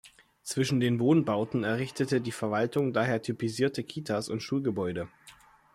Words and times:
Zwischen 0.41 0.79
den 0.79 0.99
Wohnbauten 0.99 1.63
errichtete 1.63 2.21
die 2.21 2.31
Verwaltung 2.31 2.91
daher 2.91 3.21
typisierte 3.21 3.83
Kitas 3.83 4.29
und 4.29 4.41
Schulgebäude. 4.41 5.09